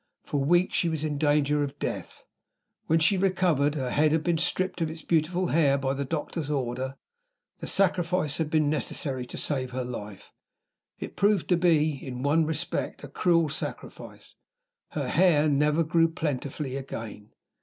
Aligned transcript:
For 0.23 0.43
weeks 0.43 0.75
she 0.77 0.89
was 0.89 1.03
in 1.03 1.19
danger 1.19 1.61
of 1.61 1.77
death. 1.77 2.25
When 2.87 2.97
she 2.97 3.19
recovered, 3.19 3.75
her 3.75 3.91
head 3.91 4.11
had 4.11 4.23
been 4.23 4.39
stripped 4.39 4.81
of 4.81 4.89
its 4.89 5.03
beautiful 5.03 5.49
hair 5.49 5.77
by 5.77 5.93
the 5.93 6.03
doctor's 6.03 6.49
order. 6.49 6.97
The 7.59 7.67
sacrifice 7.67 8.37
had 8.39 8.49
been 8.49 8.67
necessary 8.67 9.27
to 9.27 9.37
save 9.37 9.69
her 9.73 9.83
life. 9.83 10.33
It 10.97 11.15
proved 11.15 11.47
to 11.49 11.55
be, 11.55 11.93
in 12.03 12.23
one 12.23 12.47
respect, 12.47 13.03
a 13.03 13.07
cruel 13.07 13.47
sacrifice 13.47 14.33
her 14.93 15.07
hair 15.07 15.47
never 15.47 15.83
grew 15.83 16.07
plentifully 16.07 16.77
again. 16.77 17.33